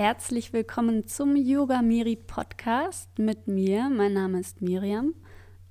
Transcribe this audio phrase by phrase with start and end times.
[0.00, 3.90] herzlich willkommen zum Yoga Miri Podcast mit mir.
[3.90, 5.12] Mein Name ist Miriam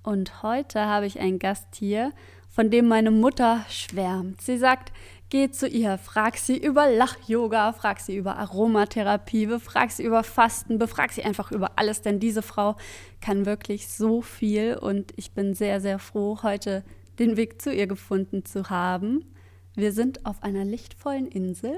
[0.04, 2.14] und heute habe ich einen Gast hier,
[2.48, 4.40] von dem meine Mutter schwärmt.
[4.40, 4.94] Sie sagt,
[5.30, 10.78] geh zu ihr, frag sie über Lach-Yoga, frag sie über Aromatherapie, befrag sie über Fasten,
[10.78, 12.76] befrag sie einfach über alles, denn diese Frau
[13.22, 16.84] kann wirklich so viel und ich bin sehr, sehr froh, heute
[17.18, 19.26] den Weg zu ihr gefunden zu haben.
[19.74, 21.74] Wir sind auf einer lichtvollen Insel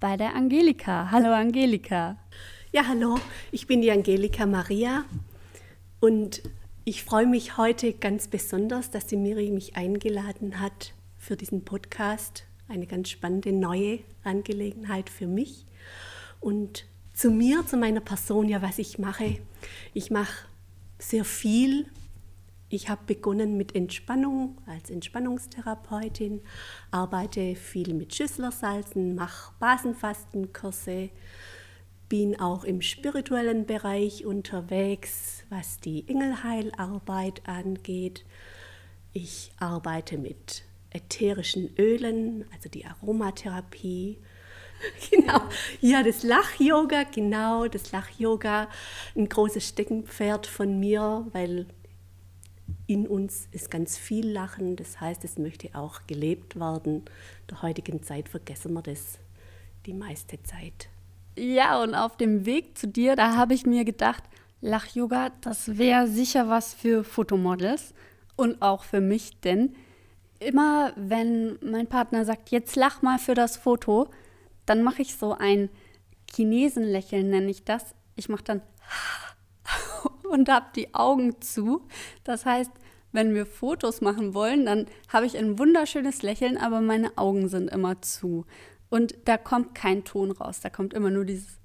[0.00, 1.10] bei der Angelika.
[1.10, 2.16] Hallo Angelika.
[2.72, 3.18] Ja, hallo,
[3.52, 5.04] ich bin die Angelika Maria
[6.00, 6.42] und
[6.84, 12.44] ich freue mich heute ganz besonders, dass die Miri mich eingeladen hat für diesen Podcast.
[12.66, 15.66] Eine ganz spannende neue Angelegenheit für mich.
[16.40, 19.36] Und zu mir, zu meiner Person, ja, was ich mache.
[19.92, 20.46] Ich mache
[20.98, 21.86] sehr viel
[22.72, 26.40] ich habe begonnen mit Entspannung als Entspannungstherapeutin,
[26.92, 31.10] arbeite viel mit Schüsslersalzen, mache Basenfastenkurse,
[32.08, 38.24] bin auch im spirituellen Bereich unterwegs, was die Engelheilarbeit angeht.
[39.12, 44.18] Ich arbeite mit ätherischen Ölen, also die Aromatherapie.
[45.10, 45.42] Genau,
[45.82, 48.70] ja, das Lach-Yoga, genau, das Lach-Yoga,
[49.14, 51.66] ein großes Steckenpferd von mir, weil
[52.90, 56.96] in uns ist ganz viel Lachen, das heißt, es möchte auch gelebt werden.
[56.96, 59.20] In der heutigen Zeit vergessen wir das
[59.86, 60.88] die meiste Zeit.
[61.38, 64.24] Ja, und auf dem Weg zu dir, da habe ich mir gedacht,
[64.60, 67.94] Lach-Yoga, das wäre sicher was für Fotomodels
[68.34, 69.76] und auch für mich, denn
[70.40, 74.08] immer wenn mein Partner sagt, jetzt lach mal für das Foto,
[74.66, 75.70] dann mache ich so ein
[76.34, 77.94] Chinesenlächeln, nenne ich das.
[78.16, 78.62] Ich mache dann
[80.30, 81.86] und habe die Augen zu.
[82.24, 82.70] Das heißt,
[83.12, 87.68] wenn wir Fotos machen wollen, dann habe ich ein wunderschönes Lächeln, aber meine Augen sind
[87.68, 88.46] immer zu.
[88.88, 91.58] Und da kommt kein Ton raus, da kommt immer nur dieses.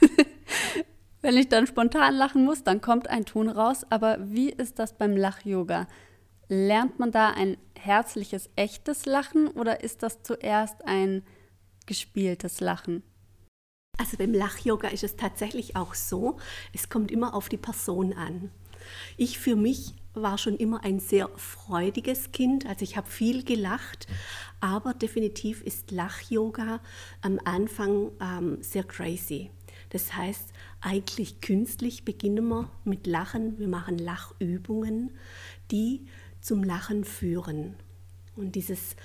[1.22, 3.84] wenn ich dann spontan lachen muss, dann kommt ein Ton raus.
[3.90, 5.86] Aber wie ist das beim Lach-Yoga?
[6.48, 11.22] Lernt man da ein herzliches, echtes Lachen oder ist das zuerst ein
[11.86, 13.02] gespieltes Lachen?
[13.96, 16.38] Also beim Lach-Yoga ist es tatsächlich auch so,
[16.72, 18.50] es kommt immer auf die Person an.
[19.16, 24.06] Ich für mich war schon immer ein sehr freudiges Kind, also ich habe viel gelacht,
[24.60, 26.80] aber definitiv ist Lach-Yoga
[27.20, 29.50] am Anfang ähm, sehr crazy.
[29.90, 33.58] Das heißt, eigentlich künstlich beginnen wir mit Lachen.
[33.58, 35.12] Wir machen Lachübungen,
[35.70, 36.06] die
[36.40, 37.76] zum Lachen führen.
[38.34, 38.96] Und dieses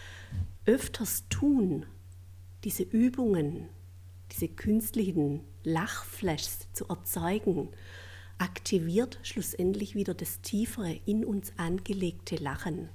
[0.66, 1.86] öfters tun,
[2.64, 3.70] diese Übungen,
[4.32, 7.70] diese künstlichen Lachflashs zu erzeugen,
[8.38, 12.90] aktiviert schlussendlich wieder das tiefere in uns angelegte Lachen.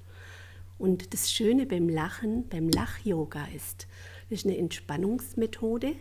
[0.78, 3.86] Und das Schöne beim Lachen, beim Lach-Yoga ist,
[4.28, 5.94] das ist eine Entspannungsmethode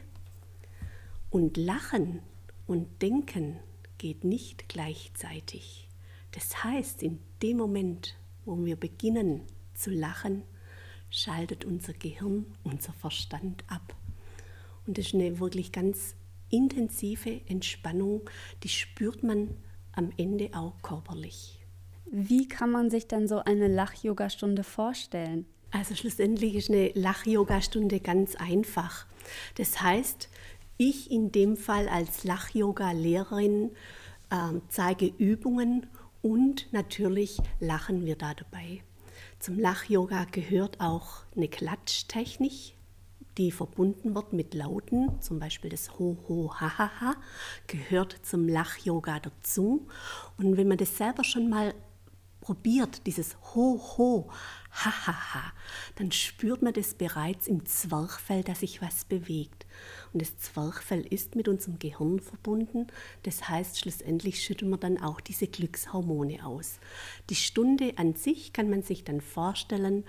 [1.30, 2.22] und Lachen
[2.66, 3.58] und Denken
[3.98, 5.88] geht nicht gleichzeitig.
[6.32, 9.42] Das heißt, in dem Moment, wo wir beginnen
[9.74, 10.44] zu lachen,
[11.10, 13.96] schaltet unser Gehirn, unser Verstand ab.
[14.86, 16.16] Und das ist eine wirklich ganz
[16.50, 18.30] intensive Entspannung,
[18.64, 19.50] die spürt man
[19.94, 21.60] am Ende auch körperlich.
[22.06, 25.46] Wie kann man sich denn so eine Lach-Yoga-Stunde vorstellen?
[25.72, 29.08] Also schlussendlich ist eine Lach-Yoga-Stunde ganz einfach.
[29.56, 30.30] Das heißt,
[30.78, 33.72] ich in dem Fall als Lach-Yoga-Lehrerin
[34.30, 35.88] äh, zeige Übungen
[36.22, 38.82] und natürlich lachen wir da dabei.
[39.40, 42.76] Zum Lach-Yoga gehört auch eine Klatschtechnik,
[43.38, 47.16] die verbunden wird mit Lauten, zum Beispiel das Ho, Ho, Ha, Ha, Ha,
[47.68, 49.88] gehört zum Lach-Yoga dazu.
[50.38, 51.74] Und wenn man das selber schon mal
[52.42, 54.30] probiert, dieses Ho, Ho,
[54.72, 55.54] Ha, Ha, Ha,
[55.96, 59.66] dann spürt man das bereits im Zwerchfell, dass sich was bewegt.
[60.12, 62.88] Und das Zwerchfell ist mit unserem Gehirn verbunden.
[63.24, 66.80] Das heißt, schlussendlich schütten wir dann auch diese Glückshormone aus.
[67.30, 70.04] Die Stunde an sich kann man sich dann vorstellen,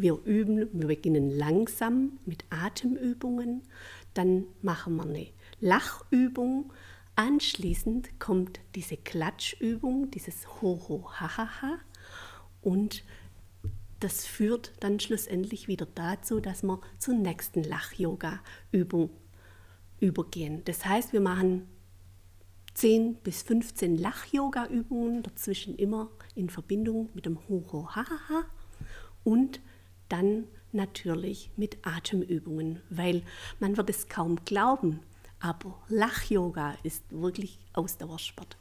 [0.00, 3.62] wir üben, wir beginnen langsam mit Atemübungen,
[4.14, 5.26] dann machen wir eine
[5.60, 6.72] Lachübung.
[7.16, 11.78] Anschließend kommt diese Klatschübung, dieses Ho-Ho, Ha-Ha-Ha.
[12.62, 13.04] Und
[14.00, 19.10] das führt dann schlussendlich wieder dazu, dass wir zur nächsten Lach-Yoga-Übung
[20.00, 20.62] übergehen.
[20.64, 21.68] Das heißt, wir machen
[22.74, 28.44] 10 bis 15 Lach-Yoga-Übungen, dazwischen immer in Verbindung mit dem Ho-Ho-Ha-Ha-Ha
[29.24, 29.60] und
[30.10, 33.22] dann natürlich mit Atemübungen, weil
[33.58, 35.00] man wird es kaum glauben,
[35.40, 38.56] aber Lach-Yoga ist wirklich Ausdauersport.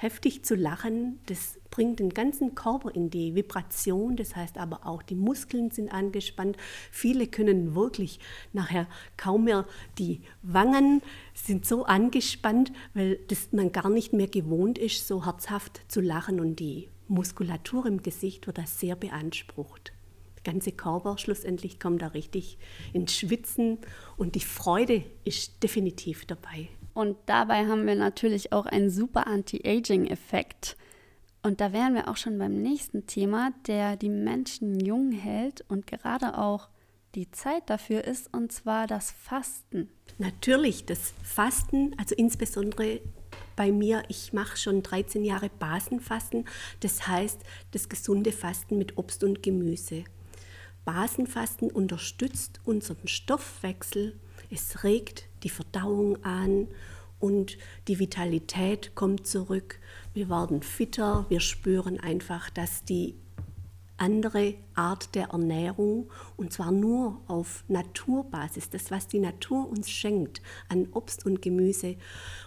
[0.00, 5.02] heftig zu lachen, das bringt den ganzen Körper in die Vibration, das heißt aber auch
[5.02, 6.56] die Muskeln sind angespannt.
[6.92, 8.20] Viele können wirklich
[8.52, 8.86] nachher
[9.16, 9.66] kaum mehr
[9.98, 11.02] die Wangen
[11.34, 16.38] sind so angespannt, weil das man gar nicht mehr gewohnt ist, so herzhaft zu lachen
[16.38, 19.92] und die Muskulatur im Gesicht wird da sehr beansprucht.
[20.44, 22.58] Der ganze Körper schlussendlich kommt da richtig
[22.92, 23.78] ins Schwitzen
[24.16, 26.68] und die Freude ist definitiv dabei.
[26.94, 30.76] Und dabei haben wir natürlich auch einen super Anti-Aging-Effekt.
[31.42, 35.86] Und da wären wir auch schon beim nächsten Thema, der die Menschen jung hält und
[35.86, 36.68] gerade auch
[37.14, 39.88] die Zeit dafür ist, und zwar das Fasten.
[40.18, 43.00] Natürlich, das Fasten, also insbesondere
[43.56, 46.44] bei mir, ich mache schon 13 Jahre Basenfasten,
[46.80, 47.40] das heißt
[47.70, 50.04] das gesunde Fasten mit Obst und Gemüse.
[50.88, 54.18] Basenfasten unterstützt unseren Stoffwechsel
[54.50, 56.68] es regt die Verdauung an
[57.20, 57.58] und
[57.88, 59.78] die Vitalität kommt zurück.
[60.14, 63.14] Wir werden fitter, wir spüren einfach, dass die
[63.96, 70.40] andere Art der Ernährung, und zwar nur auf Naturbasis, das, was die Natur uns schenkt
[70.68, 71.96] an Obst und Gemüse,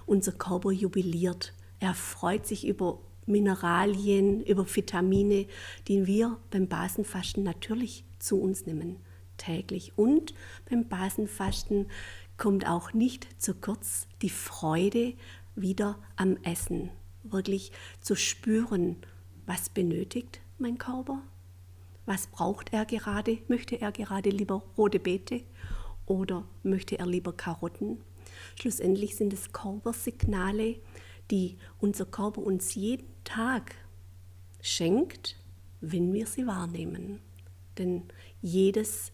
[0.05, 1.53] unser Körper jubiliert.
[1.79, 5.45] Er freut sich über Mineralien, über Vitamine,
[5.87, 8.97] die wir beim Basenfasten natürlich zu uns nehmen
[9.41, 9.97] täglich.
[9.97, 10.33] Und
[10.69, 11.87] beim Basenfasten
[12.37, 15.13] kommt auch nicht zu kurz die Freude
[15.55, 16.89] wieder am Essen.
[17.23, 18.97] Wirklich zu spüren,
[19.45, 21.21] was benötigt mein Körper?
[22.05, 23.39] Was braucht er gerade?
[23.47, 25.43] Möchte er gerade lieber rote Beete
[26.05, 27.99] oder möchte er lieber Karotten?
[28.59, 30.79] Schlussendlich sind es Körpersignale,
[31.29, 33.75] die unser Körper uns jeden Tag
[34.61, 35.37] schenkt,
[35.79, 37.19] wenn wir sie wahrnehmen.
[37.77, 38.03] Denn
[38.41, 39.11] jedes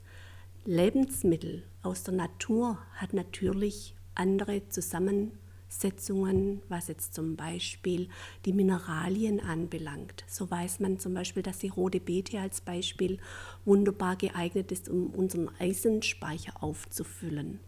[0.66, 8.10] Lebensmittel aus der Natur hat natürlich andere Zusammensetzungen, was jetzt zum Beispiel
[8.46, 10.26] die Mineralien anbelangt.
[10.28, 13.20] So weiß man zum Beispiel, dass die rote Beete als Beispiel
[13.64, 17.60] wunderbar geeignet ist, um unseren Eisenspeicher aufzufüllen.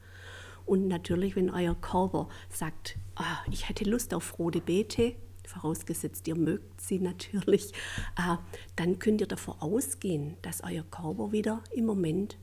[0.66, 5.16] Und natürlich, wenn euer Körper sagt, oh, ich hätte Lust auf rote Beete,
[5.50, 7.74] vorausgesetzt ihr mögt sie natürlich,
[8.18, 8.38] äh,
[8.76, 12.38] dann könnt ihr davor ausgehen, dass euer Körper wieder im Moment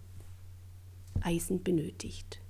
[1.21, 2.41] Eisen benötigt.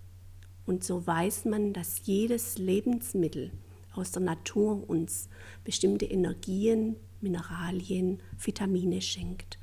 [0.65, 3.53] Und so weiß man, dass jedes Lebensmittel
[3.93, 5.29] aus der Natur uns
[5.65, 9.59] bestimmte Energien, Mineralien, Vitamine schenkt.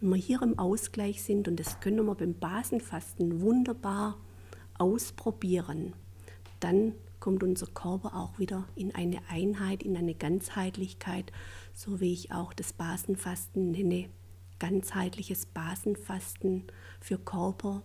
[0.00, 4.18] Wenn wir hier im Ausgleich sind, und das können wir beim Basenfasten wunderbar
[4.78, 5.92] ausprobieren,
[6.60, 11.32] dann kommt unser Körper auch wieder in eine Einheit, in eine Ganzheitlichkeit,
[11.72, 14.10] so wie ich auch das Basenfasten nenne.
[14.58, 16.64] Ganzheitliches Basenfasten
[17.00, 17.82] für Körper,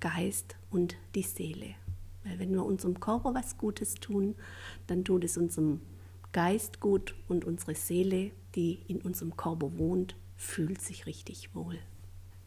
[0.00, 1.76] Geist und die Seele.
[2.24, 4.34] Weil wenn wir unserem Körper was Gutes tun,
[4.86, 5.80] dann tut es unserem
[6.32, 11.78] Geist gut und unsere Seele, die in unserem Körper wohnt, fühlt sich richtig wohl.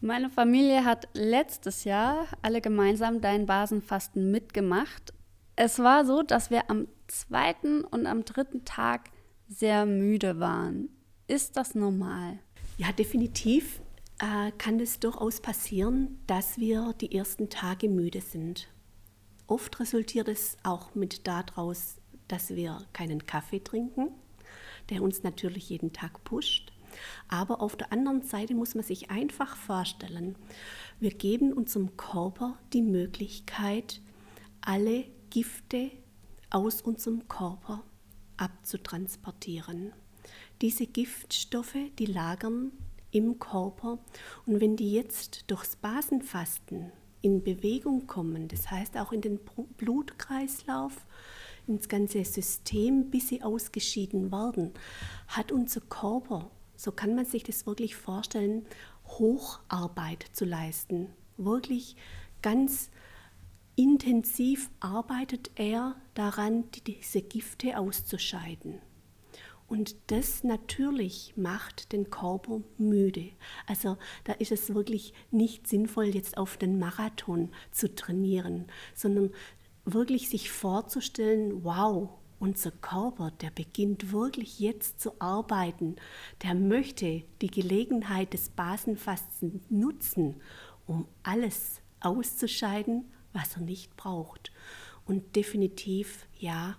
[0.00, 5.12] Meine Familie hat letztes Jahr alle gemeinsam dein Basenfasten mitgemacht.
[5.60, 9.10] Es war so, dass wir am zweiten und am dritten Tag
[9.48, 10.88] sehr müde waren.
[11.26, 12.38] Ist das normal?
[12.76, 13.80] Ja, definitiv
[14.20, 18.68] äh, kann es durchaus passieren, dass wir die ersten Tage müde sind.
[19.48, 21.96] Oft resultiert es auch mit daraus,
[22.28, 24.12] dass wir keinen Kaffee trinken,
[24.90, 26.70] der uns natürlich jeden Tag pusht.
[27.26, 30.36] Aber auf der anderen Seite muss man sich einfach vorstellen,
[31.00, 34.00] wir geben unserem Körper die Möglichkeit,
[34.60, 35.90] alle Gifte
[36.50, 37.82] aus unserem Körper
[38.36, 39.92] abzutransportieren.
[40.60, 42.72] Diese Giftstoffe, die lagern
[43.10, 43.98] im Körper.
[44.46, 49.40] Und wenn die jetzt durchs Basenfasten in Bewegung kommen, das heißt auch in den
[49.76, 51.06] Blutkreislauf,
[51.66, 54.72] ins ganze System, bis sie ausgeschieden werden,
[55.28, 58.64] hat unser Körper, so kann man sich das wirklich vorstellen,
[59.06, 61.08] Hocharbeit zu leisten.
[61.36, 61.96] Wirklich
[62.42, 62.90] ganz
[63.78, 68.80] intensiv arbeitet er daran, diese Gifte auszuscheiden.
[69.68, 73.30] Und das natürlich macht den Körper müde.
[73.66, 79.30] Also da ist es wirklich nicht sinnvoll, jetzt auf den Marathon zu trainieren, sondern
[79.84, 82.08] wirklich sich vorzustellen, wow,
[82.40, 85.96] unser Körper, der beginnt wirklich jetzt zu arbeiten,
[86.42, 90.40] der möchte die Gelegenheit des Basenfastens nutzen,
[90.86, 94.52] um alles auszuscheiden, was er nicht braucht.
[95.06, 96.76] Und definitiv, ja,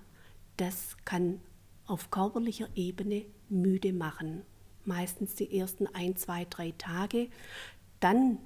[0.57, 1.39] das kann
[1.87, 4.43] auf körperlicher Ebene müde machen.
[4.85, 7.29] Meistens die ersten ein, zwei, drei Tage.
[7.99, 8.37] Dann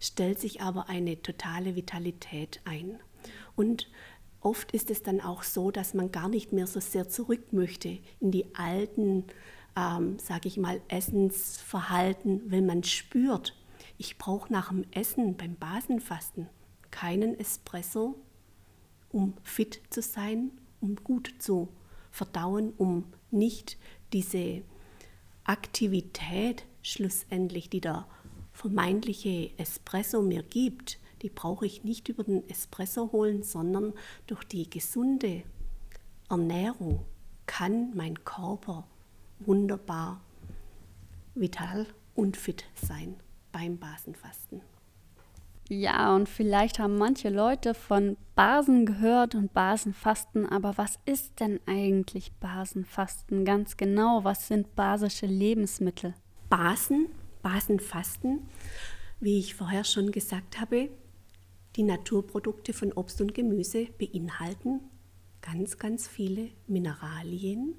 [0.00, 2.98] stellt sich aber eine totale Vitalität ein.
[3.54, 3.90] Und
[4.40, 7.98] oft ist es dann auch so, dass man gar nicht mehr so sehr zurück möchte
[8.20, 9.24] in die alten,
[9.76, 13.54] ähm, sage ich mal, Essensverhalten, wenn man spürt,
[13.98, 16.48] ich brauche nach dem Essen beim Basenfasten
[16.96, 18.16] keinen Espresso,
[19.10, 20.50] um fit zu sein,
[20.80, 21.68] um gut zu
[22.10, 23.76] verdauen, um nicht
[24.14, 24.62] diese
[25.44, 28.06] Aktivität schlussendlich, die der
[28.54, 33.92] vermeintliche Espresso mir gibt, die brauche ich nicht über den Espresso holen, sondern
[34.26, 35.42] durch die gesunde
[36.30, 37.04] Ernährung
[37.44, 38.86] kann mein Körper
[39.40, 40.22] wunderbar
[41.34, 43.16] vital und fit sein
[43.52, 44.62] beim Basenfasten.
[45.68, 51.58] Ja, und vielleicht haben manche Leute von Basen gehört und Basenfasten, aber was ist denn
[51.66, 54.22] eigentlich Basenfasten ganz genau?
[54.22, 56.14] Was sind basische Lebensmittel?
[56.48, 57.08] Basen,
[57.42, 58.46] Basenfasten,
[59.18, 60.88] wie ich vorher schon gesagt habe,
[61.74, 64.80] die Naturprodukte von Obst und Gemüse beinhalten
[65.42, 67.74] ganz, ganz viele Mineralien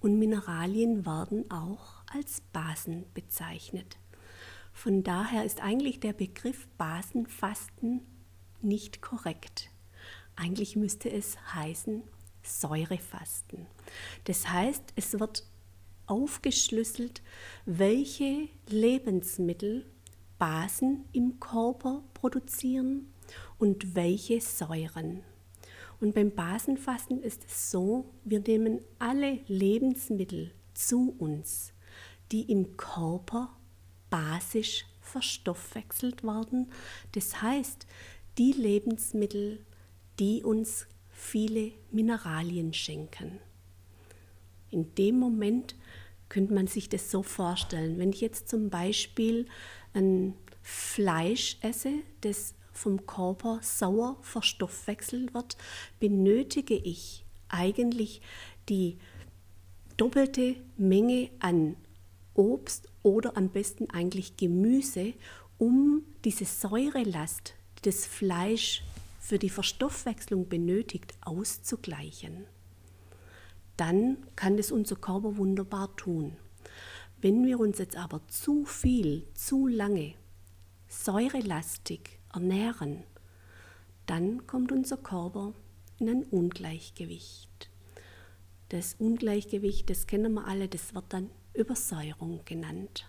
[0.00, 3.98] und Mineralien werden auch als Basen bezeichnet.
[4.72, 8.00] Von daher ist eigentlich der Begriff Basenfasten
[8.62, 9.70] nicht korrekt.
[10.36, 12.02] Eigentlich müsste es heißen
[12.42, 13.66] Säurefasten.
[14.24, 15.44] Das heißt, es wird
[16.06, 17.22] aufgeschlüsselt,
[17.64, 19.86] welche Lebensmittel
[20.38, 23.12] Basen im Körper produzieren
[23.58, 25.22] und welche Säuren.
[26.00, 31.72] Und beim Basenfasten ist es so, wir nehmen alle Lebensmittel zu uns,
[32.32, 33.56] die im Körper
[34.12, 36.70] basisch verstoffwechselt werden.
[37.12, 37.86] Das heißt,
[38.36, 39.64] die Lebensmittel,
[40.18, 43.40] die uns viele Mineralien schenken.
[44.70, 45.74] In dem Moment
[46.28, 49.46] könnte man sich das so vorstellen, wenn ich jetzt zum Beispiel
[49.94, 55.56] ein Fleisch esse, das vom Körper sauer verstoffwechselt wird,
[56.00, 58.20] benötige ich eigentlich
[58.68, 58.98] die
[59.96, 61.76] doppelte Menge an
[62.34, 65.14] Obst oder am besten eigentlich Gemüse,
[65.58, 68.82] um diese Säurelast, die das Fleisch
[69.20, 72.44] für die Verstoffwechslung benötigt, auszugleichen.
[73.76, 76.36] Dann kann das unser Körper wunderbar tun.
[77.20, 80.14] Wenn wir uns jetzt aber zu viel, zu lange
[80.88, 83.04] säurelastig ernähren,
[84.06, 85.54] dann kommt unser Körper
[85.98, 87.70] in ein Ungleichgewicht.
[88.68, 93.08] Das Ungleichgewicht, das kennen wir alle, das wird dann Übersäuerung genannt.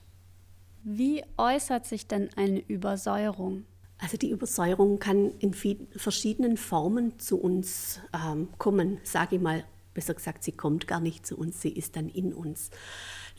[0.83, 3.65] Wie äußert sich denn eine Übersäuerung?
[4.00, 9.63] Also die Übersäuerung kann in verschiedenen Formen zu uns ähm, kommen, sage ich mal.
[9.93, 12.71] Besser gesagt, sie kommt gar nicht zu uns, sie ist dann in uns.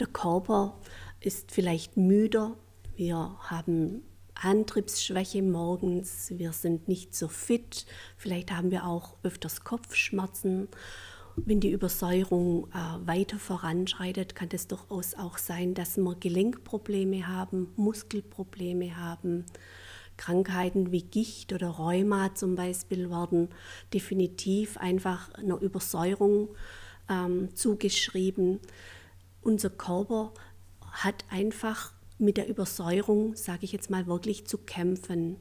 [0.01, 0.81] Der Körper
[1.21, 2.57] ist vielleicht müder,
[2.97, 4.03] wir haben
[4.35, 10.69] Antriebsschwäche morgens, wir sind nicht so fit, vielleicht haben wir auch öfters Kopfschmerzen
[11.37, 17.73] wenn die Übersäuerung äh, weiter voranschreitet, kann es durchaus auch sein, dass wir Gelenkprobleme haben,
[17.77, 19.45] Muskelprobleme haben.
[20.17, 23.49] Krankheiten wie Gicht oder Rheuma zum Beispiel werden
[23.93, 26.51] definitiv einfach einer Übersäuerung
[27.09, 28.61] ähm, zugeschrieben.
[29.43, 30.33] Unser Körper
[30.93, 35.39] hat einfach mit der Übersäuerung, sage ich jetzt mal, wirklich zu kämpfen.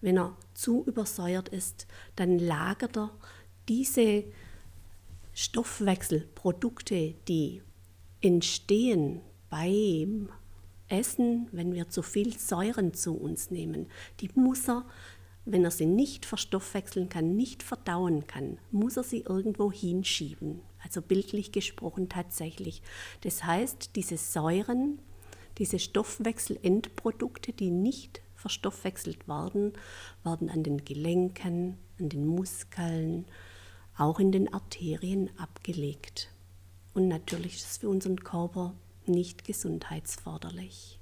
[0.00, 3.10] Wenn er zu übersäuert ist, dann lagert er
[3.68, 4.24] diese
[5.38, 7.60] Stoffwechselprodukte, die
[8.22, 10.30] entstehen beim
[10.88, 13.86] Essen, wenn wir zu viel Säuren zu uns nehmen,
[14.20, 14.86] die muss er,
[15.44, 20.60] wenn er sie nicht verstoffwechseln kann, nicht verdauen kann, muss er sie irgendwo hinschieben.
[20.82, 22.80] Also bildlich gesprochen tatsächlich.
[23.20, 25.00] Das heißt, diese Säuren,
[25.58, 29.74] diese Stoffwechselendprodukte, die nicht verstoffwechselt werden,
[30.24, 33.26] werden an den Gelenken, an den Muskeln,
[33.96, 36.30] auch in den Arterien abgelegt.
[36.94, 38.74] Und natürlich ist es für unseren Körper
[39.06, 40.98] nicht gesundheitsförderlich.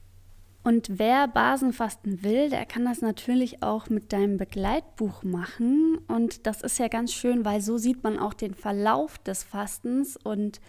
[0.64, 5.98] Und wer Basenfasten will, der kann das natürlich auch mit deinem Begleitbuch machen.
[6.08, 10.16] Und das ist ja ganz schön, weil so sieht man auch den Verlauf des Fastens
[10.16, 10.62] und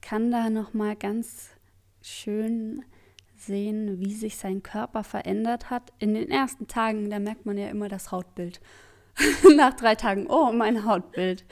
[0.00, 1.50] kann da nochmal ganz
[2.00, 2.82] schön
[3.36, 5.92] sehen, wie sich sein Körper verändert hat.
[5.98, 8.60] In den ersten Tagen, da merkt man ja immer das Hautbild.
[9.56, 11.44] nach drei Tagen, oh, mein Hautbild.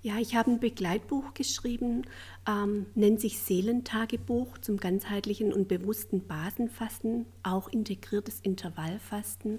[0.00, 2.02] Ja, ich habe ein Begleitbuch geschrieben,
[2.48, 9.58] ähm, nennt sich Seelentagebuch zum ganzheitlichen und bewussten Basenfasten, auch integriertes Intervallfasten.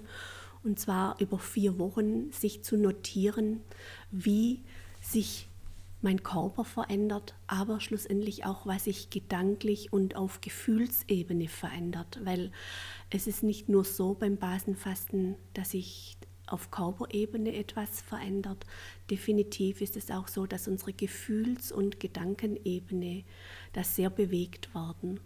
[0.62, 3.60] Und zwar über vier Wochen sich zu notieren,
[4.10, 4.62] wie
[5.00, 5.48] sich
[6.02, 12.20] mein Körper verändert, aber schlussendlich auch, was sich gedanklich und auf Gefühlsebene verändert.
[12.24, 12.50] Weil
[13.10, 16.16] es ist nicht nur so beim Basenfasten, dass ich
[16.52, 18.66] auf Körperebene etwas verändert.
[19.10, 23.24] Definitiv ist es auch so, dass unsere Gefühls- und Gedankenebene
[23.72, 25.20] da sehr bewegt werden.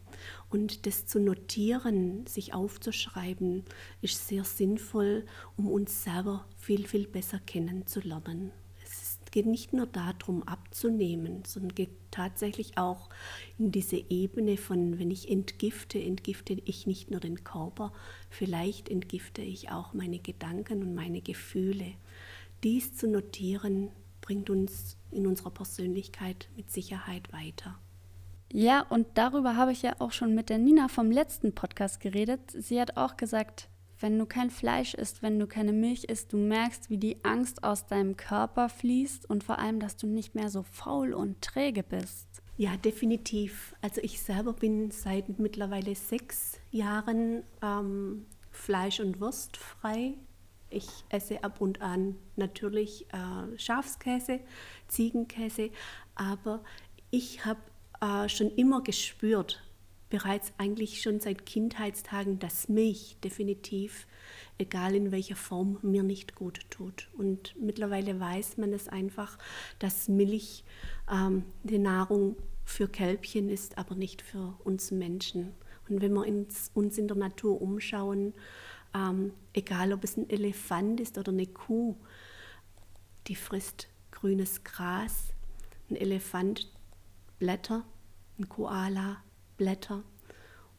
[0.50, 3.64] Und das zu notieren, sich aufzuschreiben,
[4.00, 5.24] ist sehr sinnvoll,
[5.56, 8.52] um uns selber viel, viel besser kennenzulernen
[9.34, 13.08] geht nicht nur darum, abzunehmen, sondern geht tatsächlich auch
[13.58, 17.92] in diese Ebene von, wenn ich entgifte, entgifte ich nicht nur den Körper,
[18.30, 21.94] vielleicht entgifte ich auch meine Gedanken und meine Gefühle.
[22.62, 27.76] Dies zu notieren, bringt uns in unserer Persönlichkeit mit Sicherheit weiter.
[28.52, 32.52] Ja, und darüber habe ich ja auch schon mit der Nina vom letzten Podcast geredet.
[32.52, 33.68] Sie hat auch gesagt,
[34.04, 37.64] wenn du kein Fleisch isst, wenn du keine Milch isst, du merkst, wie die Angst
[37.64, 41.82] aus deinem Körper fließt und vor allem, dass du nicht mehr so faul und träge
[41.82, 42.28] bist.
[42.58, 43.74] Ja, definitiv.
[43.80, 50.18] Also ich selber bin seit mittlerweile sechs Jahren ähm, Fleisch- und Wurst frei.
[50.68, 54.40] Ich esse ab und an natürlich äh, Schafskäse,
[54.86, 55.70] Ziegenkäse,
[56.14, 56.62] aber
[57.10, 57.60] ich habe
[58.02, 59.62] äh, schon immer gespürt,
[60.10, 64.06] bereits eigentlich schon seit Kindheitstagen, dass Milch definitiv,
[64.58, 67.08] egal in welcher Form, mir nicht gut tut.
[67.16, 69.38] Und mittlerweile weiß man es einfach,
[69.78, 70.64] dass Milch
[71.10, 75.54] ähm, die Nahrung für Kälbchen ist, aber nicht für uns Menschen.
[75.88, 78.34] Und wenn wir ins, uns in der Natur umschauen,
[78.94, 81.96] ähm, egal ob es ein Elefant ist oder eine Kuh,
[83.26, 85.34] die frisst grünes Gras,
[85.90, 86.72] ein Elefant
[87.38, 87.84] Blätter,
[88.38, 89.22] ein Koala
[89.56, 90.02] Blätter.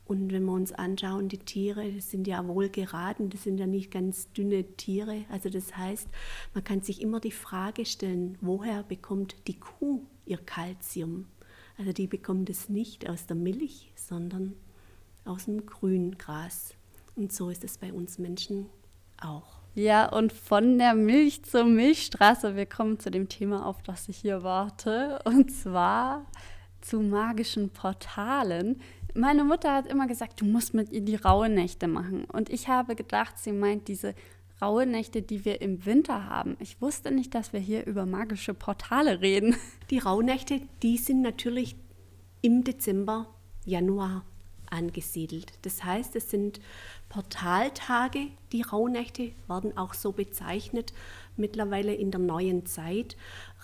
[0.05, 3.65] Und wenn wir uns anschauen, die Tiere, das sind ja wohl geraten, das sind ja
[3.65, 5.25] nicht ganz dünne Tiere.
[5.31, 6.07] Also das heißt,
[6.53, 11.25] man kann sich immer die Frage stellen, woher bekommt die Kuh ihr Kalzium?
[11.77, 14.53] Also die bekommt es nicht aus der Milch, sondern
[15.25, 16.75] aus dem Grüngras.
[17.15, 18.67] Und so ist es bei uns Menschen
[19.19, 19.59] auch.
[19.73, 24.17] Ja, und von der Milch zur Milchstraße, wir kommen zu dem Thema, auf das ich
[24.17, 26.25] hier warte, und zwar
[26.85, 28.79] zu magischen Portalen.
[29.15, 32.25] Meine Mutter hat immer gesagt, du musst mit ihr die Rauhnächte machen.
[32.25, 34.13] Und ich habe gedacht, sie meint diese
[34.61, 36.55] Rauhnächte, die wir im Winter haben.
[36.59, 39.55] Ich wusste nicht, dass wir hier über magische Portale reden.
[39.89, 41.75] Die Rauhnächte, die sind natürlich
[42.41, 43.27] im Dezember,
[43.65, 44.23] Januar
[44.71, 45.53] angesiedelt.
[45.61, 46.59] Das heißt, es sind
[47.09, 50.93] Portaltage, die Rauhnächte werden auch so bezeichnet,
[51.37, 53.15] mittlerweile in der neuen Zeit.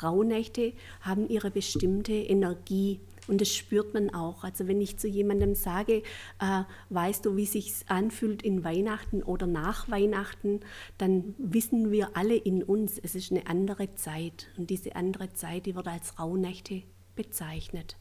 [0.01, 2.99] Rauhnächte haben ihre bestimmte Energie
[3.31, 4.43] und das spürt man auch.
[4.43, 6.03] Also wenn ich zu jemandem sage,
[6.39, 10.59] äh, weißt du, wie sich anfühlt in Weihnachten oder nach Weihnachten,
[10.97, 14.49] dann wissen wir alle in uns, es ist eine andere Zeit.
[14.57, 16.83] Und diese andere Zeit, die wird als Rauhnächte
[17.15, 17.95] bezeichnet.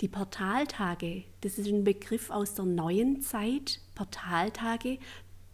[0.00, 3.80] Die Portaltage, das ist ein Begriff aus der neuen Zeit.
[3.96, 4.98] Portaltage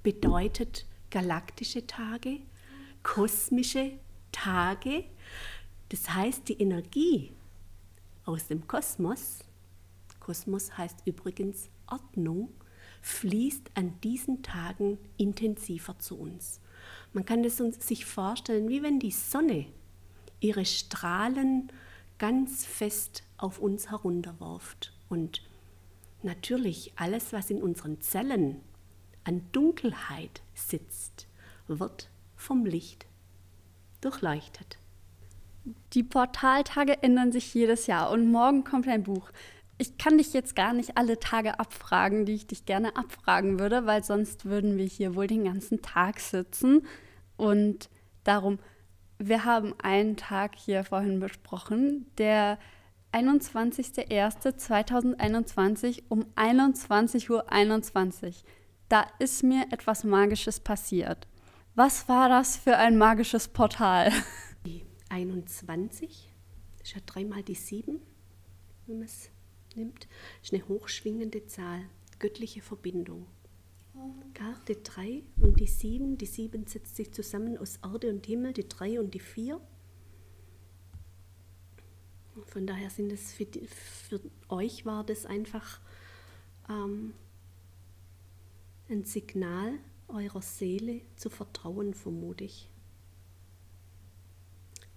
[0.02, 2.40] bedeutet galaktische Tage,
[3.02, 3.92] kosmische
[4.32, 5.04] Tage.
[5.88, 7.32] Das heißt, die Energie,
[8.28, 9.38] aus dem Kosmos,
[10.20, 12.50] Kosmos heißt übrigens Ordnung,
[13.00, 16.60] fließt an diesen Tagen intensiver zu uns.
[17.14, 19.64] Man kann es sich vorstellen, wie wenn die Sonne
[20.40, 21.72] ihre Strahlen
[22.18, 24.92] ganz fest auf uns herunterwirft.
[25.08, 25.42] Und
[26.22, 28.60] natürlich alles, was in unseren Zellen
[29.24, 31.28] an Dunkelheit sitzt,
[31.66, 33.06] wird vom Licht
[34.02, 34.76] durchleuchtet.
[35.92, 39.30] Die Portaltage ändern sich jedes Jahr und morgen kommt ein Buch.
[39.78, 43.86] Ich kann dich jetzt gar nicht alle Tage abfragen, die ich dich gerne abfragen würde,
[43.86, 46.86] weil sonst würden wir hier wohl den ganzen Tag sitzen.
[47.36, 47.88] Und
[48.24, 48.58] darum,
[49.18, 52.58] wir haben einen Tag hier vorhin besprochen, der
[53.12, 57.50] 21.01.2021 um 21.21 Uhr.
[57.50, 58.44] 21.
[58.88, 61.26] Da ist mir etwas Magisches passiert.
[61.74, 64.12] Was war das für ein magisches Portal?
[65.08, 66.28] 21.
[66.78, 68.00] Das ist ja dreimal die 7,
[68.86, 69.30] wenn man es
[69.74, 70.08] nimmt.
[70.40, 71.84] Das ist eine hochschwingende Zahl,
[72.18, 73.26] göttliche Verbindung.
[74.34, 76.18] Karte 3 und die 7.
[76.18, 79.60] Die 7 setzt sich zusammen aus Erde und Himmel, die 3 und die 4.
[82.44, 85.80] Von daher sind es für, die, für euch war das einfach
[86.68, 87.14] ähm,
[88.88, 89.74] ein Signal
[90.06, 92.70] eurer Seele zu vertrauen, vermute ich.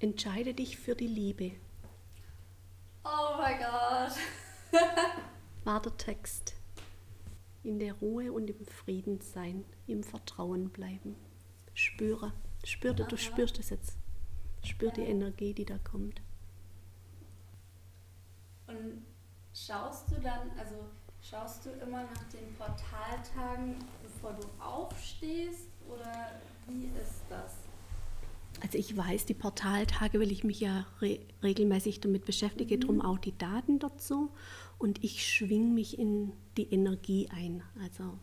[0.01, 1.51] Entscheide dich für die Liebe.
[3.05, 4.17] Oh mein Gott.
[5.63, 6.55] War der Text.
[7.61, 11.15] In der Ruhe und im Frieden sein, im Vertrauen bleiben.
[11.75, 12.33] Spüre,
[12.63, 13.95] spür, du spürst es jetzt.
[14.63, 16.19] Spür die Energie, die da kommt.
[18.65, 19.05] Und
[19.53, 20.77] schaust du dann, also
[21.21, 25.67] schaust du immer nach den Portaltagen, bevor du aufstehst?
[25.87, 27.60] Oder Wie ist das?
[28.59, 32.81] Also ich weiß, die Portaltage, weil ich mich ja re regelmäßig damit beschäftige, mhm.
[32.81, 34.31] darum auch die Daten dazu.
[34.77, 37.63] Und ich schwinge mich in die Energie ein.
[37.81, 38.17] Also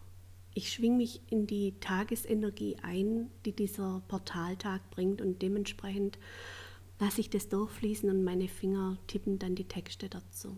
[0.55, 6.19] ich schwinge mich in die Tagesenergie ein, die dieser Portaltag bringt und dementsprechend
[6.99, 10.57] lasse ich das durchfließen und meine Finger tippen dann die Texte dazu.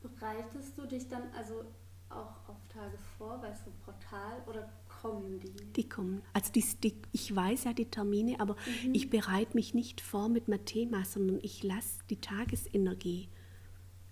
[0.00, 1.64] Bereitest du dich dann also
[2.08, 4.68] auch auf Tage vor, weißt du, Portal oder
[5.00, 5.72] kommen die?
[5.76, 6.22] Die kommen.
[6.32, 8.94] Also die, die, ich weiß ja die Termine, aber mhm.
[8.94, 13.28] ich bereite mich nicht vor mit einem Thema, sondern ich lasse die Tagesenergie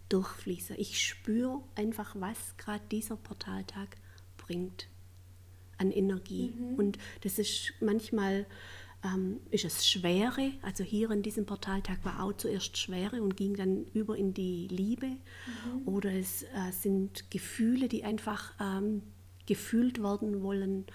[0.09, 0.77] durchfließen.
[0.79, 3.97] Ich spüre einfach, was gerade dieser Portaltag
[4.37, 4.89] bringt
[5.79, 6.55] an Energie.
[6.57, 6.75] Mhm.
[6.77, 8.47] Und das ist manchmal
[9.05, 13.55] ähm, ist es Schwere, also hier in diesem Portaltag war auch zuerst Schwere und ging
[13.55, 15.07] dann über in die Liebe.
[15.07, 15.87] Mhm.
[15.87, 19.03] Oder es äh, sind Gefühle, die einfach ähm,
[19.47, 20.87] gefühlt werden wollen.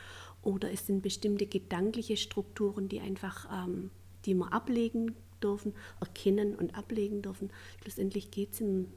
[0.42, 3.92] Oder es sind bestimmte gedankliche Strukturen, die einfach, ähm,
[4.26, 7.52] die wir ablegen dürfen, erkennen und ablegen dürfen.
[7.82, 8.88] Schlussendlich geht es im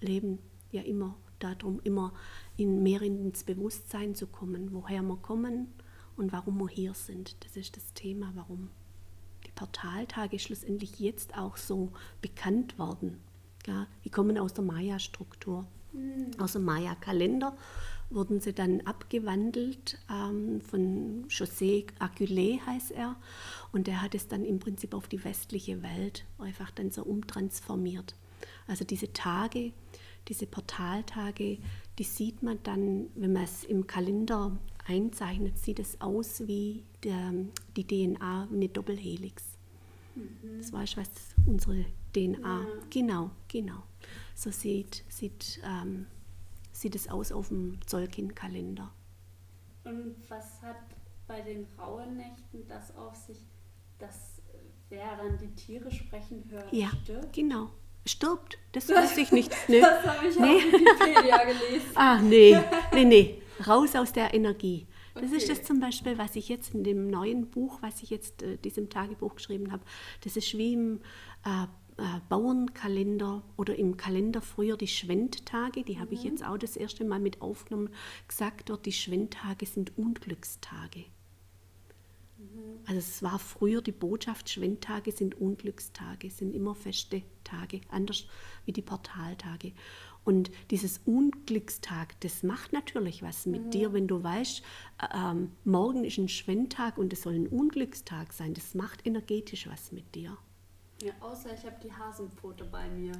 [0.00, 0.38] Leben
[0.72, 2.12] ja immer darum, immer
[2.56, 5.68] in mehr ins Bewusstsein zu kommen, woher wir kommen
[6.16, 7.36] und warum wir hier sind.
[7.44, 8.70] Das ist das Thema, warum
[9.46, 13.18] die Portaltage schlussendlich jetzt auch so bekannt werden.
[13.66, 16.30] Ja, die kommen aus der Maya-Struktur, mhm.
[16.38, 17.56] aus dem Maya-Kalender
[18.14, 23.16] wurden sie dann abgewandelt ähm, von José Aculé heißt er
[23.72, 28.14] und der hat es dann im Prinzip auf die westliche Welt einfach dann so umtransformiert.
[28.66, 29.72] Also diese Tage,
[30.28, 31.58] diese Portaltage,
[31.98, 37.32] die sieht man dann, wenn man es im Kalender einzeichnet, sieht es aus wie der,
[37.76, 39.44] die DNA, eine Doppelhelix.
[40.14, 40.58] Mhm.
[40.58, 41.10] Das weißt du, was
[41.46, 42.66] unsere DNA, ja.
[42.90, 43.82] genau, genau.
[44.34, 46.06] So sieht, sieht, ähm,
[46.74, 48.92] sieht es aus auf dem Zollkin-Kalender.
[49.84, 50.76] Und was hat
[51.26, 53.38] bei den rauen Nächten das auf sich,
[53.98, 54.42] dass
[54.88, 57.32] wer dann die Tiere sprechen hört, ja, stirbt?
[57.32, 57.70] genau
[58.06, 58.58] stirbt.
[58.72, 59.50] Das weiß ich nicht.
[59.68, 59.80] Nee.
[59.80, 60.56] Das habe ich nee.
[60.56, 61.90] auf Wikipedia gelesen.
[61.94, 62.58] ah, nee,
[62.92, 63.42] nee, nee.
[63.66, 64.86] Raus aus der Energie.
[65.14, 65.36] Das okay.
[65.36, 68.56] ist das zum Beispiel, was ich jetzt in dem neuen Buch, was ich jetzt äh,
[68.56, 69.84] diesem Tagebuch geschrieben habe,
[70.22, 71.00] das ist wie im
[71.44, 71.66] äh, äh,
[72.28, 76.16] Bauernkalender oder im Kalender früher die Schwendtage, die habe mhm.
[76.16, 77.90] ich jetzt auch das erste Mal mit aufgenommen,
[78.26, 81.04] gesagt dort, die Schwendtage sind Unglückstage.
[82.86, 88.26] Also es war früher die Botschaft, Schwendtage sind Unglückstage, sind immer feste Tage, anders
[88.66, 89.72] wie die Portaltage.
[90.24, 93.70] Und dieses Unglückstag, das macht natürlich was mit mhm.
[93.70, 94.62] dir, wenn du weißt,
[95.00, 98.54] äh, ähm, morgen ist ein Schwendtag und es soll ein Unglückstag sein.
[98.54, 100.36] Das macht energetisch was mit dir.
[101.04, 103.12] Ja, außer ich habe die Hasenpfote bei mir.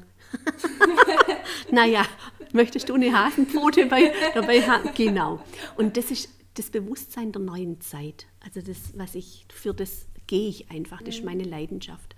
[1.70, 2.06] naja,
[2.54, 4.88] möchtest du eine Hasenpfote bei, dabei haben?
[4.94, 5.44] Genau.
[5.76, 8.26] Und das ist das Bewusstsein der neuen Zeit.
[8.40, 11.26] Also das, was ich, für das gehe ich einfach, das ist mhm.
[11.26, 12.16] meine Leidenschaft.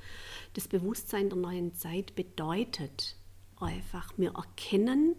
[0.52, 3.16] Das Bewusstsein der neuen Zeit bedeutet
[3.58, 5.16] einfach, wir erkennen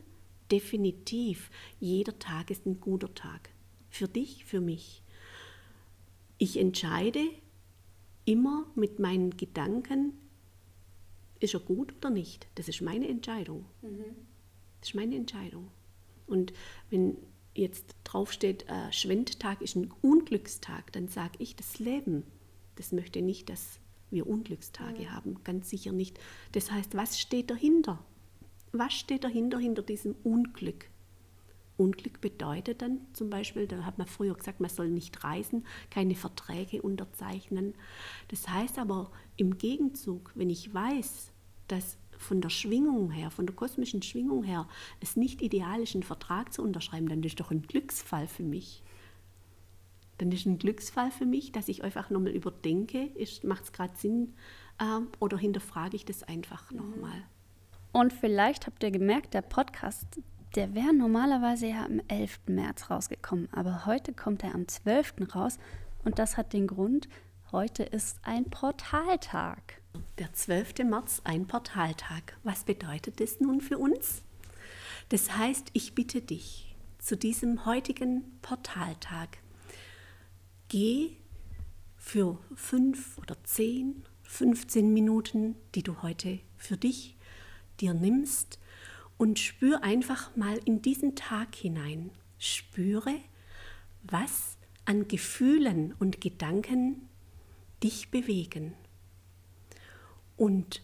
[0.49, 3.49] definitiv, jeder Tag ist ein guter Tag.
[3.89, 5.03] Für dich, für mich.
[6.37, 7.19] Ich entscheide
[8.23, 10.13] immer mit meinen Gedanken,
[11.39, 12.47] ist er gut oder nicht?
[12.55, 13.65] Das ist meine Entscheidung.
[13.81, 14.05] Mhm.
[14.79, 15.69] Das ist meine Entscheidung.
[16.27, 16.53] Und
[16.89, 17.17] wenn
[17.55, 22.23] jetzt draufsteht, äh, Schwendtag ist ein Unglückstag, dann sage ich, das Leben,
[22.75, 23.79] das möchte nicht, dass
[24.11, 25.11] wir Unglückstage ja.
[25.11, 26.19] haben, ganz sicher nicht.
[26.51, 28.03] Das heißt, was steht dahinter?
[28.71, 30.89] Was steht dahinter, hinter diesem Unglück?
[31.77, 36.15] Unglück bedeutet dann zum Beispiel, da hat man früher gesagt, man soll nicht reisen, keine
[36.15, 37.75] Verträge unterzeichnen.
[38.29, 41.31] Das heißt aber im Gegenzug, wenn ich weiß,
[41.67, 44.67] dass von der Schwingung her, von der kosmischen Schwingung her,
[44.99, 48.83] es nicht ideal ist, einen Vertrag zu unterschreiben, dann ist doch ein Glücksfall für mich.
[50.17, 53.11] Dann ist ein Glücksfall für mich, dass ich einfach nochmal überdenke,
[53.43, 54.33] macht es gerade Sinn
[54.79, 56.77] äh, oder hinterfrage ich das einfach mhm.
[56.77, 57.23] nochmal.
[57.91, 60.19] Und vielleicht habt ihr gemerkt, der Podcast,
[60.55, 62.39] der wäre normalerweise ja am 11.
[62.47, 65.35] März rausgekommen, aber heute kommt er am 12.
[65.35, 65.59] raus
[66.03, 67.07] und das hat den Grund,
[67.51, 69.81] heute ist ein Portaltag.
[70.19, 70.79] Der 12.
[70.85, 72.37] März, ein Portaltag.
[72.43, 74.23] Was bedeutet das nun für uns?
[75.09, 79.37] Das heißt, ich bitte dich zu diesem heutigen Portaltag,
[80.67, 81.11] geh
[81.95, 87.17] für fünf oder zehn, 15 Minuten, die du heute für dich
[87.79, 88.59] dir nimmst,
[89.17, 92.11] und spür einfach mal in diesen Tag hinein.
[92.37, 93.15] Spüre,
[94.03, 97.09] was an Gefühlen und Gedanken
[97.83, 98.73] dich bewegen
[100.37, 100.81] und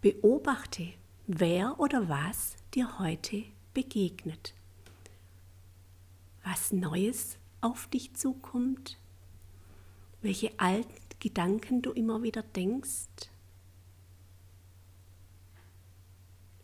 [0.00, 0.88] beobachte,
[1.26, 4.54] wer oder was dir heute begegnet.
[6.44, 8.98] Was Neues auf dich zukommt,
[10.22, 13.08] welche alten Gedanken du immer wieder denkst.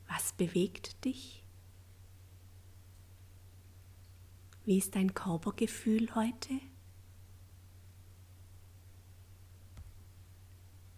[0.09, 1.42] Was bewegt dich?
[4.64, 6.61] Wie ist dein Körpergefühl heute?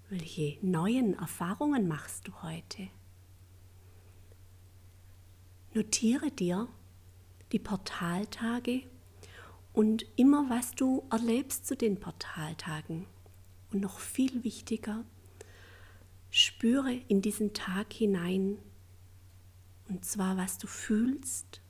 [0.09, 2.89] Welche neuen Erfahrungen machst du heute?
[5.75, 6.67] Notiere dir
[7.53, 8.85] die Portaltage
[9.75, 13.07] und immer, was du erlebst zu den Portaltagen.
[13.71, 15.05] Und noch viel wichtiger,
[16.31, 18.57] spüre in diesen Tag hinein,
[19.89, 21.63] und zwar, was du fühlst,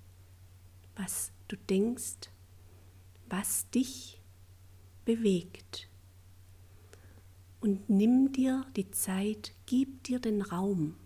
[0.97, 2.31] was du denkst,
[3.29, 4.21] was dich
[5.05, 5.89] bewegt.
[7.61, 10.97] Und nimm dir die Zeit, gib dir den Raum,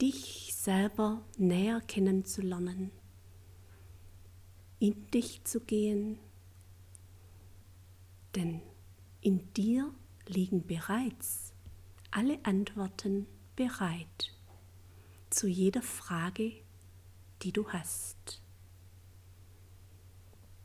[0.00, 2.90] dich selber näher kennenzulernen,
[4.78, 6.18] in dich zu gehen,
[8.34, 8.60] denn
[9.22, 9.94] in dir
[10.26, 11.54] liegen bereits
[12.10, 14.35] alle Antworten bereit
[15.30, 16.52] zu jeder Frage,
[17.42, 18.42] die du hast.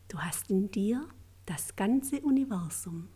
[0.08, 1.08] Du hast in dir
[1.46, 3.10] das ganze Universum.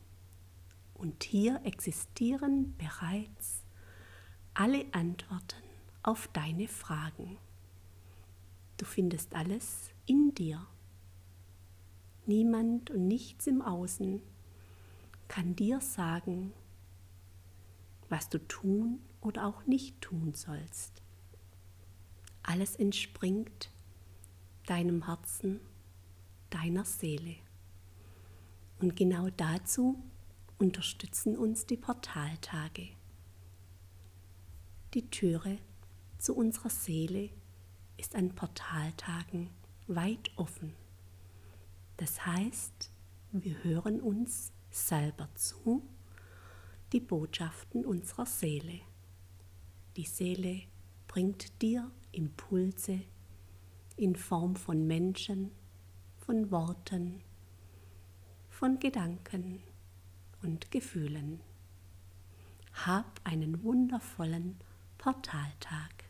[0.93, 3.63] Und hier existieren bereits
[4.53, 5.61] alle Antworten
[6.03, 7.37] auf deine Fragen.
[8.77, 10.65] Du findest alles in dir.
[12.25, 14.21] Niemand und nichts im Außen
[15.27, 16.53] kann dir sagen,
[18.09, 21.04] was du tun oder auch nicht tun sollst.
[22.47, 23.71] Alles entspringt
[24.67, 25.59] deinem Herzen,
[26.51, 27.37] deiner Seele.
[28.79, 30.03] Und genau dazu
[30.59, 32.89] unterstützen uns die Portaltage.
[34.93, 35.57] Die Türe
[36.19, 37.31] zu unserer Seele
[37.97, 39.49] ist an Portaltagen
[39.87, 40.75] weit offen.
[41.97, 42.91] Das heißt,
[43.31, 45.81] wir hören uns selber zu,
[46.91, 48.81] die Botschaften unserer Seele.
[49.97, 50.61] Die Seele
[51.07, 53.01] bringt dir Impulse
[53.97, 55.51] in Form von Menschen,
[56.17, 57.21] von Worten,
[58.49, 59.61] von Gedanken
[60.41, 61.39] und Gefühlen.
[62.85, 64.57] Hab einen wundervollen
[64.97, 66.05] Portaltag.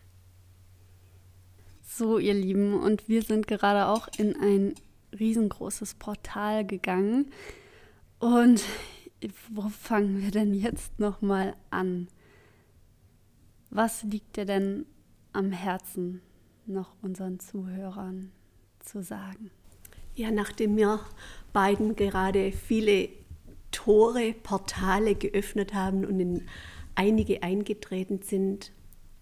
[1.84, 4.76] So, ihr Lieben, und wir sind gerade auch in ein
[5.18, 7.32] riesengroßes Portal gegangen.
[8.20, 8.64] Und
[9.50, 12.08] wo fangen wir denn jetzt nochmal an?
[13.70, 14.86] Was liegt dir denn
[15.36, 16.22] am Herzen,
[16.66, 18.32] noch unseren Zuhörern
[18.80, 19.52] zu sagen?
[20.16, 21.00] Ja, nachdem wir
[21.54, 23.10] beiden gerade viele
[23.72, 26.48] Tore, Portale geöffnet haben und in
[26.96, 28.72] einige eingetreten sind,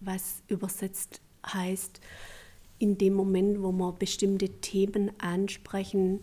[0.00, 2.00] was übersetzt heißt,
[2.78, 6.20] in dem Moment, wo wir bestimmte Themen ansprechen,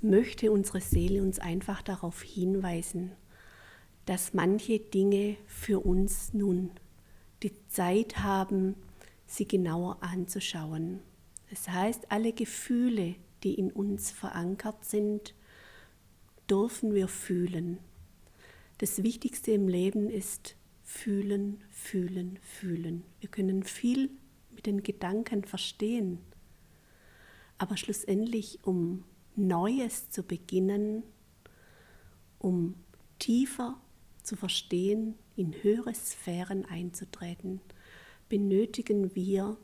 [0.00, 3.12] möchte unsere Seele uns einfach darauf hinweisen,
[4.06, 6.70] dass manche Dinge für uns nun
[7.42, 8.76] die Zeit haben,
[9.32, 11.00] sie genauer anzuschauen.
[11.50, 15.34] Das heißt, alle Gefühle, die in uns verankert sind,
[16.48, 17.78] dürfen wir fühlen.
[18.78, 23.04] Das Wichtigste im Leben ist fühlen, fühlen, fühlen.
[23.20, 24.10] Wir können viel
[24.50, 26.18] mit den Gedanken verstehen,
[27.58, 31.04] aber schlussendlich, um Neues zu beginnen,
[32.38, 32.74] um
[33.18, 33.80] tiefer
[34.22, 37.60] zu verstehen, in höhere Sphären einzutreten,
[38.32, 39.58] benötigen wir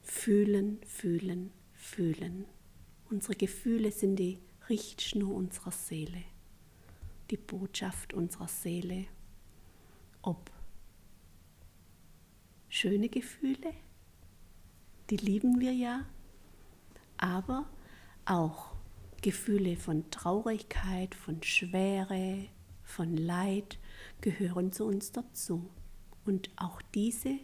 [0.00, 2.44] fühlen, fühlen, fühlen.
[3.10, 6.22] Unsere Gefühle sind die Richtschnur unserer Seele,
[7.32, 9.06] die Botschaft unserer Seele,
[10.22, 10.52] ob
[12.68, 13.72] schöne Gefühle,
[15.10, 16.06] die lieben wir ja,
[17.16, 17.68] aber
[18.24, 18.76] auch
[19.20, 22.46] Gefühle von Traurigkeit, von Schwere,
[22.84, 23.80] von Leid
[24.20, 25.68] gehören zu uns dazu.
[26.26, 27.38] Und auch diese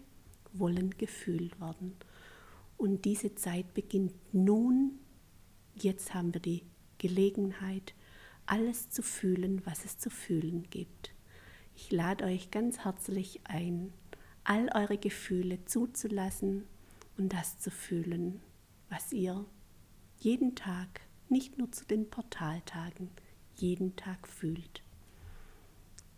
[0.53, 1.95] wollen gefühlt werden.
[2.77, 4.99] Und diese Zeit beginnt nun.
[5.75, 6.65] Jetzt haben wir die
[6.99, 7.95] Gelegenheit,
[8.45, 11.13] alles zu fühlen, was es zu fühlen gibt.
[11.75, 13.93] Ich lade euch ganz herzlich ein,
[14.45, 16.65] all eure Gefühle zuzulassen
[17.17, 18.41] und das zu fühlen,
[18.91, 19.45] was ihr
[20.19, 23.11] jeden Tag, nicht nur zu den Portaltagen,
[23.57, 24.83] jeden Tag fühlt.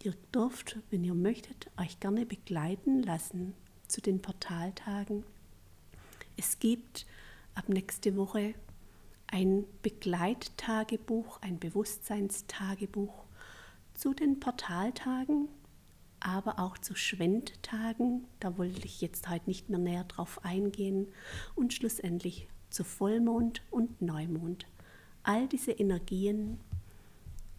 [0.04, 3.54] Ihr dürft, wenn ihr möchtet, euch gerne begleiten lassen
[3.88, 5.24] zu den Portaltagen.
[6.36, 7.06] Es gibt
[7.54, 8.52] ab nächste Woche
[9.28, 13.24] ein Begleittagebuch, ein Bewusstseinstagebuch
[13.94, 15.48] zu den Portaltagen,
[16.20, 18.26] aber auch zu Schwendtagen.
[18.40, 21.08] Da wollte ich jetzt heute nicht mehr näher drauf eingehen.
[21.54, 24.66] Und schlussendlich zu Vollmond und Neumond.
[25.22, 26.60] All diese Energien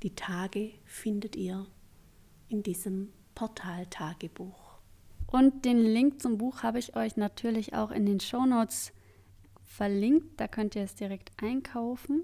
[0.03, 1.65] Die Tage findet ihr
[2.49, 4.79] in diesem Portal-Tagebuch.
[5.27, 8.93] Und den Link zum Buch habe ich euch natürlich auch in den Shownotes
[9.63, 10.39] verlinkt.
[10.39, 12.23] Da könnt ihr es direkt einkaufen.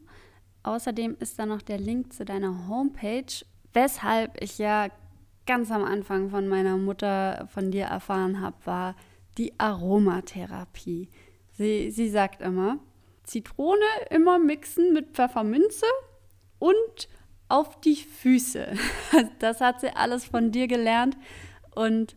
[0.64, 4.90] Außerdem ist da noch der Link zu deiner Homepage, weshalb ich ja
[5.46, 8.96] ganz am Anfang von meiner Mutter von dir erfahren habe, war
[9.38, 11.10] die Aromatherapie.
[11.52, 12.80] Sie, sie sagt immer,
[13.24, 15.86] Zitrone immer mixen mit Pfefferminze
[16.60, 17.10] und
[17.52, 18.74] auf die Füße.
[19.40, 21.18] Das hat sie alles von dir gelernt.
[21.76, 22.16] Und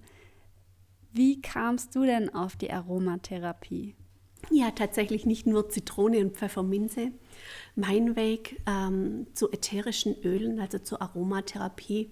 [1.13, 3.95] wie kamst du denn auf die Aromatherapie?
[4.51, 7.13] Ja, tatsächlich nicht nur Zitrone und Pfefferminze.
[7.77, 12.11] Mein Weg ähm, zu ätherischen Ölen, also zur Aromatherapie,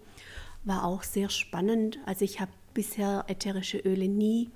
[0.65, 1.99] war auch sehr spannend.
[2.07, 4.51] Also ich habe bisher ätherische Öle nie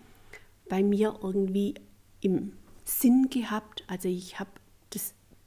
[0.69, 1.75] bei mir irgendwie
[2.21, 2.53] im
[2.85, 3.85] Sinn gehabt.
[3.89, 4.51] Also ich habe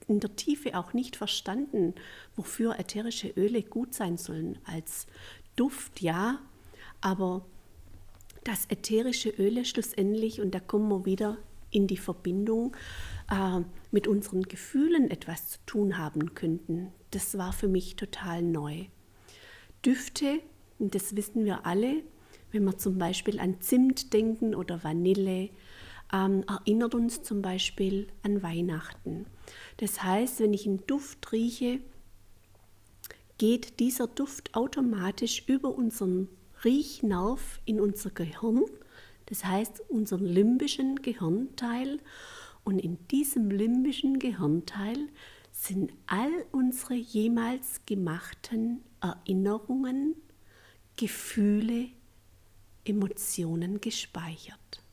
[0.09, 1.93] in der Tiefe auch nicht verstanden,
[2.35, 4.57] wofür ätherische Öle gut sein sollen.
[4.65, 5.07] Als
[5.55, 6.39] Duft ja,
[7.01, 7.45] aber
[8.43, 11.37] dass ätherische Öle schlussendlich, und da kommen wir wieder
[11.71, 12.75] in die Verbindung,
[13.29, 18.85] äh, mit unseren Gefühlen etwas zu tun haben könnten, das war für mich total neu.
[19.85, 20.39] Düfte,
[20.77, 22.03] und das wissen wir alle,
[22.51, 25.49] wenn wir zum Beispiel an Zimt denken oder Vanille,
[26.11, 29.25] ähm, erinnert uns zum Beispiel an Weihnachten.
[29.77, 31.79] Das heißt, wenn ich einen Duft rieche,
[33.37, 36.27] geht dieser Duft automatisch über unseren
[36.63, 38.65] Riechnerv in unser Gehirn,
[39.27, 41.99] das heißt unseren limbischen Gehirnteil.
[42.65, 45.07] Und in diesem limbischen Gehirnteil
[45.51, 50.15] sind all unsere jemals gemachten Erinnerungen,
[50.97, 51.87] Gefühle,
[52.83, 54.83] Emotionen gespeichert.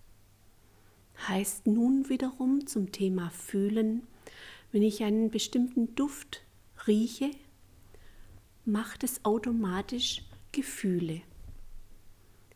[1.29, 4.03] Heißt nun wiederum zum Thema Fühlen,
[4.73, 6.43] wenn ich einen bestimmten Duft
[6.87, 7.31] rieche,
[8.65, 11.23] macht es automatisch Gefühle.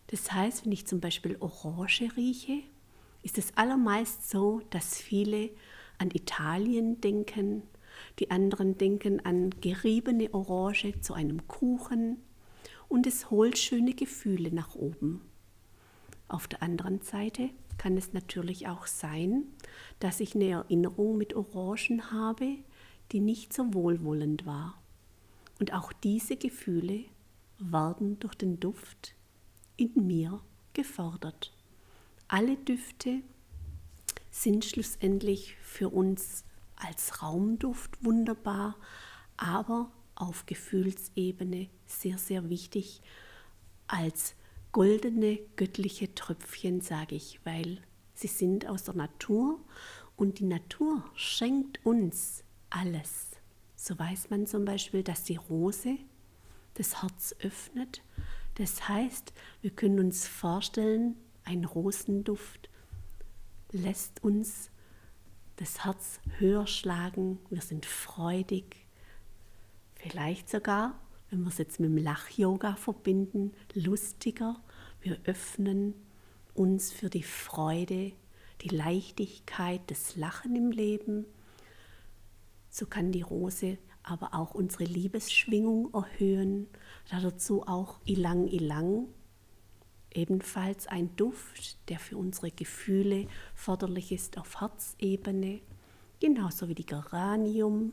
[0.08, 2.62] Das heißt, wenn ich zum Beispiel Orange rieche,
[3.22, 5.50] ist es allermeist so, dass viele
[5.98, 7.62] an Italien denken,
[8.18, 12.18] die anderen denken an geriebene Orange zu einem Kuchen
[12.88, 15.22] und es holt schöne Gefühle nach oben.
[16.28, 19.44] Auf der anderen Seite kann es natürlich auch sein,
[20.00, 22.58] dass ich eine Erinnerung mit Orangen habe,
[23.10, 24.78] die nicht so wohlwollend war.
[25.58, 27.06] Und auch diese Gefühle
[27.58, 29.14] werden durch den Duft
[29.78, 30.42] in mir
[30.74, 31.56] gefordert.
[32.28, 33.22] Alle Düfte
[34.30, 36.44] sind schlussendlich für uns
[36.76, 38.76] als Raumduft wunderbar,
[39.38, 43.00] aber auf Gefühlsebene sehr, sehr wichtig
[43.86, 44.34] als
[44.72, 47.78] goldene göttliche Tröpfchen, sage ich, weil
[48.14, 49.60] sie sind aus der Natur
[50.16, 53.30] und die Natur schenkt uns alles.
[53.74, 55.96] So weiß man zum Beispiel, dass die Rose
[56.74, 58.02] das Herz öffnet.
[58.56, 62.68] Das heißt, wir können uns vorstellen, ein Rosenduft
[63.72, 64.70] lässt uns
[65.56, 68.86] das Herz höher schlagen, wir sind freudig,
[69.94, 70.98] vielleicht sogar
[71.30, 74.60] wenn wir es jetzt mit dem Lach-Yoga verbinden, lustiger.
[75.00, 75.94] Wir öffnen
[76.54, 78.12] uns für die Freude,
[78.62, 81.24] die Leichtigkeit, das Lachen im Leben.
[82.68, 86.66] So kann die Rose aber auch unsere Liebesschwingung erhöhen.
[87.10, 89.08] Dazu auch Ilang Ilang,
[90.12, 95.60] ebenfalls ein Duft, der für unsere Gefühle förderlich ist auf Herzebene,
[96.18, 97.92] genauso wie die Geranium.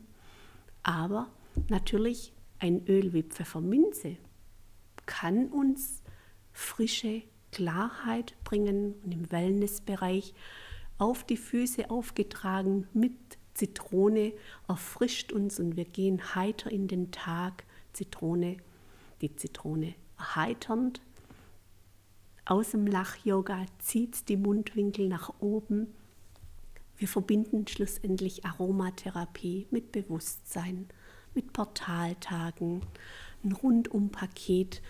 [0.82, 1.28] Aber
[1.68, 4.16] natürlich ein Öl wie Pfefferminze
[5.06, 6.02] kann uns
[6.52, 10.34] frische Klarheit bringen und im Wellnessbereich
[10.98, 13.14] auf die Füße aufgetragen mit
[13.54, 14.32] Zitrone
[14.68, 17.64] erfrischt uns und wir gehen heiter in den Tag.
[17.92, 18.58] Zitrone,
[19.20, 21.00] die Zitrone erheiternd.
[22.44, 25.92] Aus dem Lach-Yoga zieht die Mundwinkel nach oben.
[26.96, 30.88] Wir verbinden schlussendlich Aromatherapie mit Bewusstsein
[31.38, 32.82] mit Portaltagen,
[33.44, 34.82] ein Rundumpaket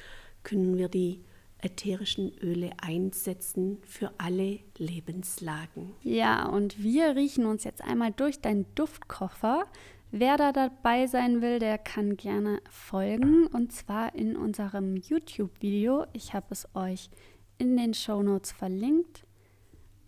[0.43, 1.21] können wir die
[1.61, 5.93] ätherischen Öle einsetzen für alle Lebenslagen.
[6.03, 9.67] Ja, und wir riechen uns jetzt einmal durch deinen Duftkoffer.
[10.11, 16.07] Wer da dabei sein will, der kann gerne folgen und zwar in unserem YouTube-Video.
[16.15, 17.11] Ich habe es euch
[17.59, 19.27] in den Show Notes verlinkt.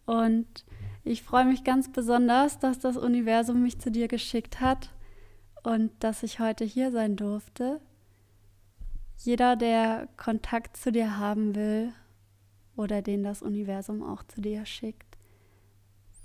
[0.07, 0.65] Und
[1.05, 4.91] ich freue mich ganz besonders, dass das Universum mich zu dir geschickt hat
[5.63, 7.81] und dass ich heute hier sein durfte.
[9.19, 11.93] Jeder, der Kontakt zu dir haben will
[12.77, 15.19] oder den das Universum auch zu dir schickt,